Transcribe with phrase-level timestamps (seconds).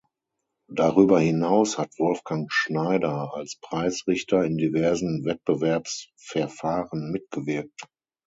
[0.71, 7.85] Darüber hinaus hat Wolfgang Schneider als Preisrichter in diversen Wettbewerbsverfahren mitgewirkt.